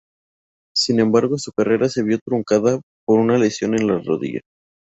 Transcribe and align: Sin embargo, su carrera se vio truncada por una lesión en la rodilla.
Sin 0.75 0.99
embargo, 0.99 1.37
su 1.37 1.51
carrera 1.51 1.87
se 1.87 2.01
vio 2.01 2.17
truncada 2.17 2.81
por 3.05 3.19
una 3.19 3.37
lesión 3.37 3.75
en 3.75 3.85
la 3.85 3.99
rodilla. 3.99 4.39